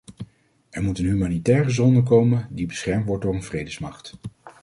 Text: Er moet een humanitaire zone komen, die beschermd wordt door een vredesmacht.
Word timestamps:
Er 0.69 0.83
moet 0.83 0.99
een 0.99 1.05
humanitaire 1.05 1.69
zone 1.69 2.03
komen, 2.03 2.47
die 2.49 2.65
beschermd 2.65 3.05
wordt 3.05 3.23
door 3.23 3.33
een 3.33 3.43
vredesmacht. 3.43 4.13